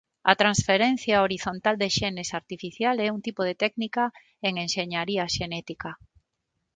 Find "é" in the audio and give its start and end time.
3.05-3.07